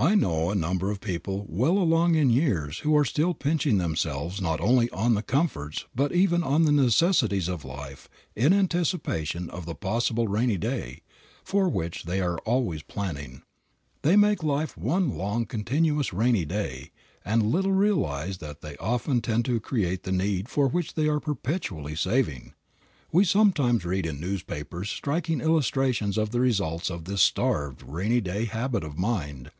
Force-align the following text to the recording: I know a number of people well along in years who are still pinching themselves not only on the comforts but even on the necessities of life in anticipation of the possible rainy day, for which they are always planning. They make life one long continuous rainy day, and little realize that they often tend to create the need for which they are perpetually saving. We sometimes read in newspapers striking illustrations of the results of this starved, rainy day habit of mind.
I 0.00 0.14
know 0.14 0.48
a 0.48 0.54
number 0.54 0.92
of 0.92 1.00
people 1.00 1.44
well 1.48 1.76
along 1.76 2.14
in 2.14 2.30
years 2.30 2.78
who 2.78 2.96
are 2.96 3.04
still 3.04 3.34
pinching 3.34 3.78
themselves 3.78 4.40
not 4.40 4.60
only 4.60 4.88
on 4.90 5.14
the 5.14 5.24
comforts 5.24 5.86
but 5.92 6.12
even 6.12 6.44
on 6.44 6.62
the 6.62 6.70
necessities 6.70 7.48
of 7.48 7.64
life 7.64 8.08
in 8.36 8.52
anticipation 8.52 9.50
of 9.50 9.66
the 9.66 9.74
possible 9.74 10.28
rainy 10.28 10.56
day, 10.56 11.00
for 11.42 11.68
which 11.68 12.04
they 12.04 12.20
are 12.20 12.38
always 12.46 12.82
planning. 12.82 13.42
They 14.02 14.14
make 14.14 14.44
life 14.44 14.76
one 14.78 15.16
long 15.18 15.46
continuous 15.46 16.12
rainy 16.12 16.44
day, 16.44 16.92
and 17.24 17.50
little 17.50 17.72
realize 17.72 18.38
that 18.38 18.60
they 18.60 18.76
often 18.76 19.20
tend 19.20 19.46
to 19.46 19.58
create 19.58 20.04
the 20.04 20.12
need 20.12 20.48
for 20.48 20.68
which 20.68 20.94
they 20.94 21.08
are 21.08 21.18
perpetually 21.18 21.96
saving. 21.96 22.54
We 23.10 23.24
sometimes 23.24 23.84
read 23.84 24.06
in 24.06 24.20
newspapers 24.20 24.90
striking 24.90 25.40
illustrations 25.40 26.16
of 26.16 26.30
the 26.30 26.38
results 26.40 26.88
of 26.88 27.04
this 27.06 27.20
starved, 27.20 27.82
rainy 27.82 28.20
day 28.20 28.44
habit 28.44 28.84
of 28.84 28.96
mind. 28.96 29.50